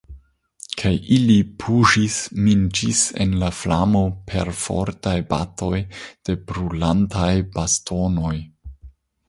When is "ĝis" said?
2.79-3.03